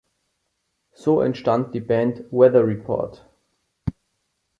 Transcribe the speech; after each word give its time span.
Somit 0.95 1.27
entstand 1.27 1.75
die 1.75 1.79
Band 1.79 2.21
Weather 2.31 2.65
Report. 2.65 3.29